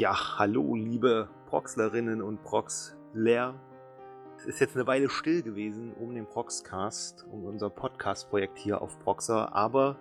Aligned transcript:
Ja, 0.00 0.38
hallo, 0.38 0.76
liebe 0.76 1.28
Proxlerinnen 1.50 2.22
und 2.22 2.42
Proxler. 2.42 3.60
Es 4.38 4.46
ist 4.46 4.58
jetzt 4.58 4.74
eine 4.74 4.86
Weile 4.86 5.10
still 5.10 5.42
gewesen 5.42 5.92
um 5.92 6.14
den 6.14 6.24
Proxcast, 6.24 7.26
um 7.30 7.44
unser 7.44 7.68
Podcast-Projekt 7.68 8.56
hier 8.56 8.80
auf 8.80 8.98
Proxer, 9.00 9.54
aber 9.54 9.98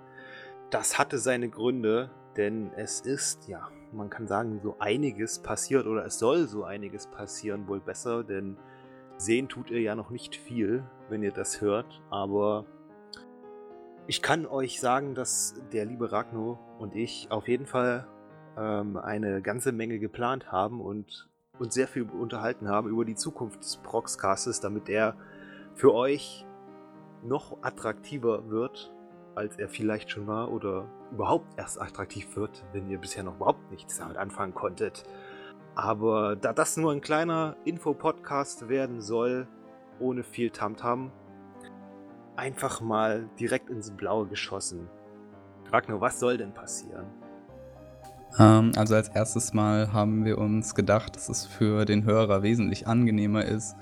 das 0.69 0.97
hatte 0.97 1.17
seine 1.17 1.49
Gründe, 1.49 2.11
denn 2.37 2.71
es 2.77 3.01
ist, 3.01 3.49
ja, 3.49 3.67
man 3.91 4.09
kann 4.09 4.25
sagen, 4.25 4.61
so 4.63 4.77
einiges 4.79 5.39
passiert 5.39 5.85
oder 5.85 6.05
es 6.05 6.17
soll 6.17 6.47
so 6.47 6.63
einiges 6.63 7.07
passieren, 7.07 7.67
wohl 7.67 7.81
besser, 7.81 8.23
denn 8.23 8.55
sehen 9.17 9.49
tut 9.49 9.69
ihr 9.69 9.81
ja 9.81 9.95
noch 9.95 10.11
nicht 10.11 10.33
viel, 10.33 10.81
wenn 11.09 11.23
ihr 11.23 11.33
das 11.33 11.59
hört, 11.59 12.01
aber 12.09 12.63
ich 14.07 14.21
kann 14.21 14.45
euch 14.45 14.79
sagen, 14.79 15.13
dass 15.13 15.61
der 15.73 15.83
liebe 15.83 16.13
Ragno 16.13 16.57
und 16.79 16.95
ich 16.95 17.29
auf 17.31 17.49
jeden 17.49 17.65
Fall 17.65 18.07
ähm, 18.57 18.97
eine 18.97 19.41
ganze 19.41 19.71
Menge 19.71 19.99
geplant 19.99 20.51
haben 20.51 20.81
und 20.81 21.29
uns 21.59 21.73
sehr 21.73 21.87
viel 21.87 22.03
unterhalten 22.03 22.69
haben 22.69 22.89
über 22.89 23.05
die 23.05 23.15
Zukunft 23.15 23.61
des 23.61 23.77
Proxcastes, 23.77 24.61
damit 24.61 24.89
er 24.89 25.15
für 25.75 25.93
euch 25.93 26.45
noch 27.23 27.57
attraktiver 27.61 28.49
wird, 28.49 28.93
als 29.35 29.57
er 29.57 29.69
vielleicht 29.69 30.09
schon 30.11 30.27
war 30.27 30.51
oder 30.51 30.85
überhaupt 31.11 31.47
erst 31.57 31.81
attraktiv 31.81 32.35
wird, 32.35 32.63
wenn 32.73 32.89
ihr 32.89 32.97
bisher 32.97 33.23
noch 33.23 33.35
überhaupt 33.35 33.71
nichts 33.71 33.97
damit 33.97 34.17
anfangen 34.17 34.53
konntet. 34.53 35.03
Aber 35.75 36.35
da 36.35 36.53
das 36.53 36.77
nur 36.77 36.91
ein 36.91 37.01
kleiner 37.01 37.55
Info-Podcast 37.65 38.69
werden 38.69 39.01
soll, 39.01 39.47
ohne 39.99 40.23
viel 40.23 40.49
Tamtam, 40.49 41.07
-Tam, 41.07 41.11
einfach 42.35 42.81
mal 42.81 43.29
direkt 43.39 43.69
ins 43.69 43.91
Blaue 43.91 44.25
geschossen. 44.27 44.89
Ragnar, 45.71 46.01
was 46.01 46.19
soll 46.19 46.37
denn 46.37 46.53
passieren? 46.53 47.05
Ähm, 48.37 48.71
also 48.75 48.95
als 48.95 49.09
erstes 49.09 49.53
Mal 49.53 49.93
haben 49.93 50.25
wir 50.25 50.37
uns 50.37 50.75
gedacht, 50.75 51.15
dass 51.15 51.29
es 51.29 51.45
für 51.45 51.85
den 51.85 52.03
Hörer 52.03 52.43
wesentlich 52.43 52.87
angenehmer 52.87 53.45
ist, 53.45 53.75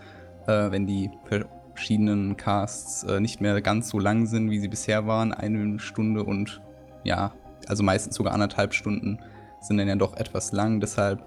äh, 0.47 0.71
wenn 0.71 0.87
die 0.87 1.11
verschiedenen 1.25 2.37
Casts 2.37 3.03
äh, 3.03 3.19
nicht 3.19 3.41
mehr 3.41 3.61
ganz 3.61 3.89
so 3.89 3.99
lang 3.99 4.25
sind, 4.25 4.49
wie 4.49 4.59
sie 4.59 4.67
bisher 4.67 5.05
waren. 5.07 5.33
Eine 5.33 5.79
Stunde 5.79 6.23
und 6.23 6.61
ja, 7.03 7.33
also 7.67 7.83
meistens 7.83 8.15
sogar 8.15 8.33
anderthalb 8.33 8.73
Stunden 8.73 9.19
sind 9.61 9.77
dann 9.77 9.87
ja 9.87 9.95
doch 9.95 10.15
etwas 10.17 10.51
lang. 10.51 10.79
Deshalb 10.79 11.23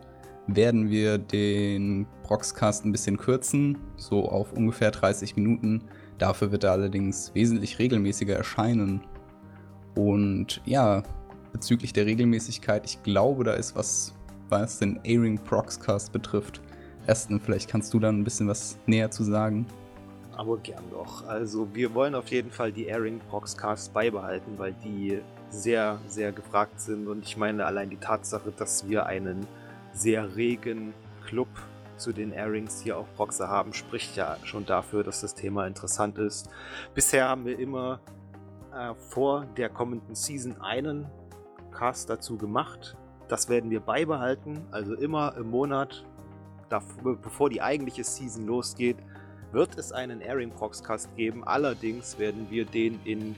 werden 0.46 0.90
wir 0.90 1.18
den 1.18 2.06
Proxcast 2.22 2.84
ein 2.84 2.92
bisschen 2.92 3.16
kürzen, 3.16 3.78
so 3.96 4.28
auf 4.28 4.52
ungefähr 4.52 4.90
30 4.90 5.36
Minuten. 5.36 5.84
Dafür 6.18 6.52
wird 6.52 6.64
er 6.64 6.72
allerdings 6.72 7.34
wesentlich 7.34 7.78
regelmäßiger 7.78 8.34
erscheinen. 8.34 9.02
Und 9.94 10.60
ja, 10.64 11.02
bezüglich 11.52 11.92
der 11.92 12.06
Regelmäßigkeit. 12.06 12.84
Ich 12.84 13.02
glaube, 13.02 13.44
da 13.44 13.54
ist 13.54 13.76
was, 13.76 14.14
was 14.48 14.78
den 14.78 15.00
Airing 15.04 15.38
Proxcast 15.38 16.12
betrifft. 16.12 16.60
Ersten, 17.06 17.40
vielleicht 17.40 17.68
kannst 17.68 17.92
du 17.94 17.98
dann 17.98 18.20
ein 18.20 18.24
bisschen 18.24 18.48
was 18.48 18.78
näher 18.86 19.10
zu 19.10 19.24
sagen. 19.24 19.66
Aber 20.36 20.58
gern 20.58 20.84
doch. 20.90 21.26
Also 21.26 21.68
wir 21.74 21.92
wollen 21.94 22.14
auf 22.14 22.28
jeden 22.28 22.50
Fall 22.50 22.72
die 22.72 22.86
Airing 22.86 23.20
Proxcast 23.30 23.92
beibehalten, 23.92 24.58
weil 24.58 24.74
die 24.84 25.20
sehr, 25.50 25.98
sehr 26.06 26.32
gefragt 26.32 26.80
sind. 26.80 27.08
Und 27.08 27.24
ich 27.24 27.36
meine 27.36 27.66
allein 27.66 27.90
die 27.90 27.96
Tatsache, 27.96 28.52
dass 28.56 28.88
wir 28.88 29.06
einen 29.06 29.46
sehr 29.92 30.36
regen 30.36 30.94
Club 31.26 31.48
zu 31.96 32.12
den 32.12 32.32
Airings 32.32 32.80
hier 32.80 32.96
auf 32.96 33.06
Proxe 33.14 33.48
haben, 33.48 33.72
spricht 33.72 34.16
ja 34.16 34.36
schon 34.44 34.64
dafür, 34.64 35.04
dass 35.04 35.20
das 35.20 35.34
Thema 35.34 35.66
interessant 35.66 36.18
ist. 36.18 36.48
Bisher 36.94 37.28
haben 37.28 37.44
wir 37.44 37.58
immer 37.58 38.00
äh, 38.74 38.94
vor 38.94 39.46
der 39.56 39.68
kommenden 39.68 40.14
Season 40.14 40.60
einen 40.60 41.06
Cast 41.70 42.10
dazu 42.10 42.36
gemacht. 42.36 42.96
Das 43.28 43.48
werden 43.48 43.70
wir 43.70 43.80
beibehalten. 43.80 44.64
Also 44.70 44.94
immer 44.94 45.36
im 45.36 45.50
Monat, 45.50 46.04
bevor 47.22 47.50
die 47.50 47.62
eigentliche 47.62 48.04
Season 48.04 48.46
losgeht, 48.46 48.96
wird 49.52 49.78
es 49.78 49.92
einen 49.92 50.20
Airing 50.20 50.50
Proxcast 50.50 51.14
geben. 51.16 51.44
Allerdings 51.44 52.18
werden 52.18 52.46
wir 52.50 52.64
den 52.64 53.00
in 53.04 53.36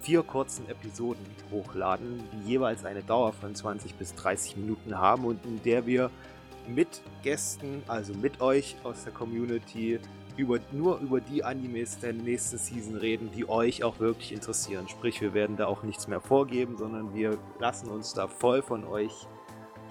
vier 0.00 0.22
kurzen 0.22 0.68
Episoden 0.68 1.24
hochladen, 1.50 2.22
die 2.32 2.50
jeweils 2.50 2.84
eine 2.84 3.02
Dauer 3.02 3.32
von 3.32 3.54
20 3.54 3.94
bis 3.94 4.14
30 4.14 4.58
Minuten 4.58 4.98
haben 4.98 5.24
und 5.24 5.44
in 5.46 5.62
der 5.62 5.86
wir 5.86 6.10
mit 6.68 7.02
Gästen, 7.22 7.82
also 7.88 8.12
mit 8.14 8.40
euch 8.40 8.76
aus 8.84 9.04
der 9.04 9.12
Community, 9.12 9.98
über, 10.36 10.58
nur 10.72 10.98
über 10.98 11.20
die 11.20 11.44
Animes 11.44 11.98
der 11.98 12.12
nächsten 12.12 12.58
Season 12.58 12.96
reden, 12.96 13.30
die 13.34 13.48
euch 13.48 13.84
auch 13.84 14.00
wirklich 14.00 14.32
interessieren. 14.32 14.88
Sprich, 14.88 15.20
wir 15.20 15.34
werden 15.34 15.56
da 15.56 15.66
auch 15.66 15.82
nichts 15.82 16.08
mehr 16.08 16.20
vorgeben, 16.20 16.76
sondern 16.76 17.14
wir 17.14 17.38
lassen 17.60 17.88
uns 17.88 18.12
da 18.14 18.26
voll 18.26 18.62
von 18.62 18.84
euch 18.84 19.26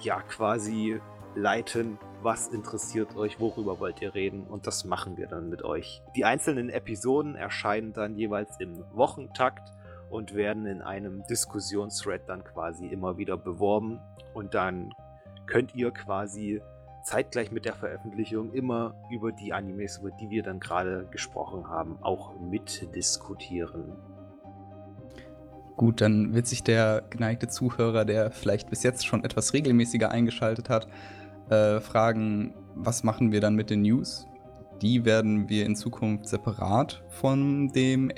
ja 0.01 0.21
quasi 0.21 0.99
leiten, 1.35 1.97
was 2.21 2.47
interessiert 2.47 3.15
euch, 3.15 3.39
worüber 3.39 3.79
wollt 3.79 4.01
ihr 4.01 4.13
reden 4.13 4.43
und 4.47 4.67
das 4.67 4.85
machen 4.85 5.17
wir 5.17 5.27
dann 5.27 5.49
mit 5.49 5.63
euch. 5.63 6.01
Die 6.15 6.25
einzelnen 6.25 6.69
Episoden 6.69 7.35
erscheinen 7.35 7.93
dann 7.93 8.15
jeweils 8.15 8.59
im 8.59 8.83
Wochentakt 8.93 9.71
und 10.09 10.35
werden 10.35 10.65
in 10.65 10.81
einem 10.81 11.23
Diskussionsthread 11.29 12.21
dann 12.27 12.43
quasi 12.43 12.87
immer 12.87 13.17
wieder 13.17 13.37
beworben 13.37 13.99
und 14.33 14.53
dann 14.53 14.93
könnt 15.47 15.75
ihr 15.75 15.91
quasi 15.91 16.61
zeitgleich 17.03 17.51
mit 17.51 17.65
der 17.65 17.73
Veröffentlichung 17.73 18.53
immer 18.53 18.95
über 19.09 19.31
die 19.31 19.53
Animes, 19.53 19.97
über 19.97 20.11
die 20.11 20.29
wir 20.29 20.43
dann 20.43 20.59
gerade 20.59 21.07
gesprochen 21.11 21.67
haben, 21.67 21.97
auch 22.01 22.39
mitdiskutieren. 22.39 23.93
Gut, 25.75 26.01
dann 26.01 26.33
wird 26.33 26.47
sich 26.47 26.63
der 26.63 27.03
geneigte 27.09 27.47
Zuhörer, 27.47 28.05
der 28.05 28.31
vielleicht 28.31 28.69
bis 28.69 28.83
jetzt 28.83 29.05
schon 29.05 29.23
etwas 29.23 29.53
regelmäßiger 29.53 30.11
eingeschaltet 30.11 30.69
hat, 30.69 30.87
äh, 31.49 31.79
fragen, 31.79 32.53
was 32.75 33.03
machen 33.03 33.31
wir 33.31 33.41
dann 33.41 33.55
mit 33.55 33.69
den 33.69 33.81
News? 33.81 34.27
Die 34.81 35.05
werden 35.05 35.49
wir 35.49 35.65
in 35.65 35.75
Zukunft 35.75 36.27
separat 36.27 37.03
von 37.09 37.69
dem 37.69 38.11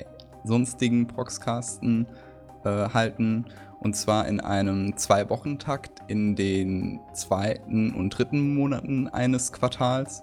sonstigen 0.44 1.06
Proxcasten 1.06 2.06
äh, 2.06 2.25
halten 2.66 3.46
und 3.80 3.94
zwar 3.94 4.26
in 4.26 4.40
einem 4.40 4.96
Zwei-Wochen-Takt 4.96 6.02
in 6.08 6.34
den 6.34 7.00
zweiten 7.12 7.94
und 7.94 8.10
dritten 8.10 8.54
Monaten 8.54 9.08
eines 9.08 9.52
Quartals. 9.52 10.22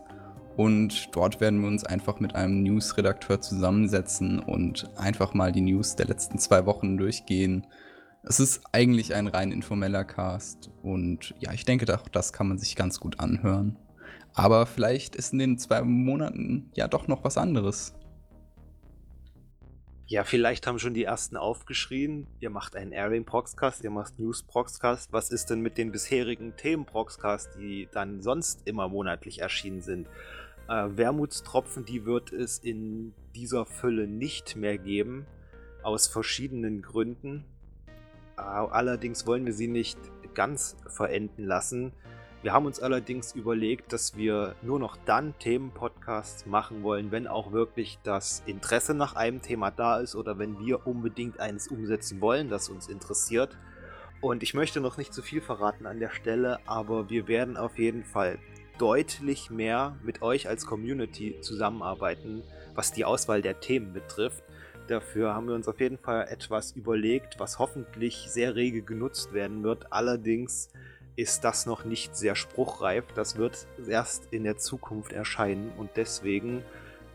Und 0.55 1.15
dort 1.15 1.41
werden 1.41 1.61
wir 1.61 1.67
uns 1.67 1.83
einfach 1.83 2.19
mit 2.19 2.35
einem 2.35 2.61
News-Redakteur 2.63 3.41
zusammensetzen 3.41 4.39
und 4.39 4.89
einfach 4.97 5.33
mal 5.33 5.51
die 5.51 5.61
News 5.61 5.95
der 5.95 6.07
letzten 6.07 6.37
zwei 6.37 6.65
Wochen 6.65 6.97
durchgehen. 6.97 7.65
Es 8.21 8.39
ist 8.39 8.61
eigentlich 8.71 9.15
ein 9.15 9.27
rein 9.27 9.51
informeller 9.51 10.03
Cast 10.03 10.69
und 10.81 11.33
ja, 11.39 11.51
ich 11.53 11.65
denke, 11.65 11.91
auch 11.93 12.07
das 12.07 12.33
kann 12.33 12.47
man 12.47 12.57
sich 12.57 12.75
ganz 12.75 12.99
gut 12.99 13.19
anhören. 13.19 13.77
Aber 14.33 14.65
vielleicht 14.65 15.15
ist 15.15 15.33
in 15.33 15.39
den 15.39 15.57
zwei 15.57 15.81
Monaten 15.81 16.71
ja 16.75 16.87
doch 16.87 17.07
noch 17.07 17.23
was 17.23 17.37
anderes. 17.37 17.95
Ja, 20.13 20.23
vielleicht 20.23 20.67
haben 20.67 20.77
schon 20.77 20.93
die 20.93 21.05
ersten 21.05 21.37
aufgeschrien, 21.37 22.27
ihr 22.39 22.51
macht 22.51 22.75
einen 22.75 22.91
Airing 22.91 23.25
Proxcast, 23.25 23.83
ihr 23.83 23.89
macht 23.89 24.19
News 24.19 24.43
Proxcast. 24.43 25.11
Was 25.11 25.31
ist 25.31 25.49
denn 25.49 25.61
mit 25.61 25.75
den 25.79 25.91
bisherigen 25.91 26.55
Themen 26.55 26.85
Proxcast, 26.85 27.55
die 27.57 27.89
dann 27.91 28.21
sonst 28.21 28.61
immer 28.67 28.87
monatlich 28.87 29.41
erschienen 29.41 29.81
sind? 29.81 30.07
Äh, 30.69 30.89
Wermutstropfen, 30.89 31.85
die 31.85 32.05
wird 32.05 32.31
es 32.31 32.59
in 32.59 33.15
dieser 33.33 33.65
Fülle 33.65 34.05
nicht 34.05 34.55
mehr 34.55 34.77
geben, 34.77 35.25
aus 35.81 36.05
verschiedenen 36.05 36.83
Gründen. 36.83 37.43
Äh, 38.37 38.41
allerdings 38.41 39.25
wollen 39.25 39.47
wir 39.47 39.53
sie 39.53 39.67
nicht 39.67 39.97
ganz 40.35 40.77
verenden 40.85 41.43
lassen. 41.43 41.91
Wir 42.43 42.51
haben 42.51 42.65
uns 42.65 42.81
allerdings 42.81 43.33
überlegt, 43.33 43.93
dass 43.93 44.17
wir 44.17 44.55
nur 44.61 44.77
noch 44.77 44.97
dann 45.05 45.33
Themenpodcasts 45.39 46.45
machen 46.45 46.83
wollen, 46.83 47.09
wenn 47.09 47.25
auch 47.25 47.53
wirklich 47.53 47.99
das 48.03 48.43
Interesse 48.45 48.93
nach 48.93 49.15
einem 49.15 49.41
Thema 49.41 49.71
da 49.71 49.99
ist 49.99 50.13
oder 50.13 50.37
wenn 50.37 50.59
wir 50.59 50.85
unbedingt 50.85 51.39
eines 51.39 51.69
umsetzen 51.69 52.19
wollen, 52.19 52.49
das 52.49 52.67
uns 52.67 52.89
interessiert. 52.89 53.57
Und 54.19 54.43
ich 54.43 54.53
möchte 54.53 54.81
noch 54.81 54.97
nicht 54.97 55.13
zu 55.13 55.21
viel 55.21 55.39
verraten 55.39 55.85
an 55.85 56.01
der 56.01 56.09
Stelle, 56.09 56.59
aber 56.65 57.09
wir 57.09 57.29
werden 57.29 57.55
auf 57.55 57.79
jeden 57.79 58.03
Fall 58.03 58.37
deutlich 58.77 59.49
mehr 59.49 59.95
mit 60.03 60.21
euch 60.21 60.49
als 60.49 60.65
Community 60.65 61.39
zusammenarbeiten, 61.39 62.43
was 62.75 62.91
die 62.91 63.05
Auswahl 63.05 63.41
der 63.41 63.61
Themen 63.61 63.93
betrifft. 63.93 64.43
Dafür 64.87 65.33
haben 65.33 65.47
wir 65.47 65.55
uns 65.55 65.69
auf 65.69 65.79
jeden 65.79 65.97
Fall 65.97 66.27
etwas 66.29 66.73
überlegt, 66.73 67.39
was 67.39 67.57
hoffentlich 67.57 68.25
sehr 68.27 68.55
rege 68.55 68.81
genutzt 68.81 69.31
werden 69.31 69.63
wird. 69.63 69.93
Allerdings 69.93 70.67
ist 71.15 71.43
das 71.43 71.65
noch 71.65 71.85
nicht 71.85 72.15
sehr 72.15 72.35
spruchreif. 72.35 73.05
Das 73.13 73.37
wird 73.37 73.67
erst 73.87 74.27
in 74.31 74.43
der 74.43 74.57
Zukunft 74.57 75.11
erscheinen 75.11 75.71
und 75.77 75.91
deswegen 75.95 76.63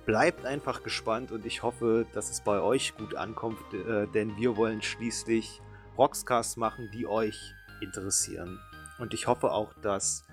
bleibt 0.07 0.47
einfach 0.47 0.83
gespannt 0.83 1.33
und 1.33 1.45
ich 1.45 1.63
hoffe, 1.63 2.07
dass 2.13 2.31
es 2.31 2.41
bei 2.41 2.61
euch 2.61 2.97
gut 2.97 3.15
ankommt, 3.15 3.59
äh, 3.75 4.07
denn 4.07 4.37
wir 4.37 4.57
wollen 4.57 4.81
schließlich 4.81 5.61
Rockscasts 5.99 6.57
machen, 6.57 6.89
die 6.95 7.07
euch 7.07 7.55
interessieren. 7.83 8.59
Und 8.99 9.13
ich 9.13 9.27
hoffe 9.27 9.53
auch, 9.53 9.75
dass 9.83 10.25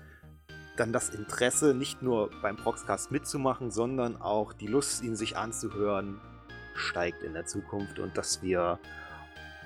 dann 0.76 0.92
das 0.92 1.10
Interesse 1.10 1.74
nicht 1.74 2.02
nur 2.02 2.30
beim 2.42 2.56
Proxcast 2.56 3.10
mitzumachen, 3.10 3.70
sondern 3.70 4.20
auch 4.20 4.52
die 4.52 4.66
Lust, 4.66 5.02
ihn 5.02 5.16
sich 5.16 5.36
anzuhören, 5.36 6.20
steigt 6.74 7.22
in 7.22 7.34
der 7.34 7.46
Zukunft 7.46 7.98
und 7.98 8.16
dass 8.16 8.42
wir 8.42 8.78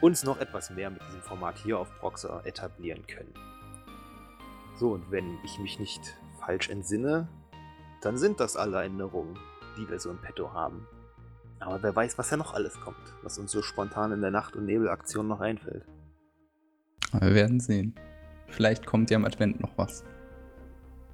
uns 0.00 0.24
noch 0.24 0.40
etwas 0.40 0.70
mehr 0.70 0.90
mit 0.90 1.02
diesem 1.06 1.22
Format 1.22 1.58
hier 1.58 1.78
auf 1.78 1.88
Proxer 1.98 2.42
etablieren 2.44 3.06
können. 3.06 3.34
So, 4.80 4.94
und 4.94 5.10
wenn 5.10 5.36
ich 5.44 5.58
mich 5.58 5.78
nicht 5.78 6.16
falsch 6.38 6.70
entsinne, 6.70 7.28
dann 8.00 8.16
sind 8.16 8.40
das 8.40 8.56
alle 8.56 8.78
Erinnerungen, 8.78 9.38
die 9.76 9.86
wir 9.90 10.00
so 10.00 10.10
im 10.10 10.16
Petto 10.16 10.54
haben. 10.54 10.86
Aber 11.58 11.82
wer 11.82 11.94
weiß, 11.94 12.16
was 12.16 12.30
ja 12.30 12.38
noch 12.38 12.54
alles 12.54 12.80
kommt, 12.80 12.96
was 13.22 13.38
uns 13.38 13.52
so 13.52 13.60
spontan 13.60 14.10
in 14.10 14.22
der 14.22 14.30
Nacht- 14.30 14.56
und 14.56 14.64
Nebelaktion 14.64 15.28
noch 15.28 15.42
einfällt. 15.42 15.84
Wir 17.12 17.34
werden 17.34 17.60
sehen. 17.60 17.94
Vielleicht 18.46 18.86
kommt 18.86 19.10
ja 19.10 19.18
im 19.18 19.26
Advent 19.26 19.60
noch 19.60 19.76
was. 19.76 20.02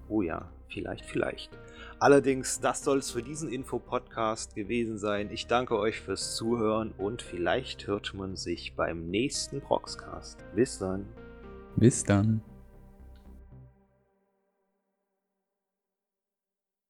Oh 0.09 0.23
ja, 0.23 0.49
vielleicht, 0.69 1.05
vielleicht. 1.05 1.51
Allerdings, 1.99 2.61
das 2.61 2.85
soll 2.85 2.99
es 2.99 3.11
für 3.11 3.25
diesen 3.25 3.49
Info-Podcast 3.49 4.55
gewesen 4.55 4.97
sein. 4.97 5.29
Ich 5.33 5.49
danke 5.49 5.77
euch 5.77 6.01
fürs 6.01 6.37
Zuhören 6.37 6.93
und 6.97 7.21
vielleicht 7.21 7.89
hört 7.89 8.15
man 8.15 8.37
sich 8.37 8.77
beim 8.77 9.11
nächsten 9.11 9.61
Proxcast. 9.61 10.39
Bis 10.55 10.79
dann. 10.79 11.05
Bis 11.75 12.05
dann. 12.05 12.43